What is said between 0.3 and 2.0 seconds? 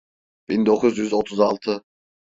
Bin dokuz yüz otuz altı.